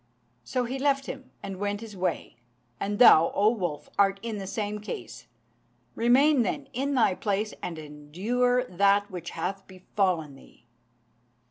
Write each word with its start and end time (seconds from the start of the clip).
So 0.43 0.63
he 0.63 0.79
left 0.79 1.05
him 1.05 1.29
and 1.43 1.59
went 1.59 1.79
his 1.81 1.95
way. 1.95 2.37
And 2.79 2.97
thou, 2.97 3.31
O 3.35 3.51
wolf, 3.51 3.87
art 3.99 4.19
in 4.23 4.39
the 4.39 4.47
same 4.47 4.79
case. 4.79 5.27
Remain, 5.93 6.41
then, 6.41 6.69
in 6.73 6.95
thy 6.95 7.13
place, 7.13 7.53
and 7.61 7.77
endure 7.77 8.63
that 8.65 9.11
which 9.11 9.29
hath 9.29 9.67
befallen 9.67 10.33
thee." 10.33 10.65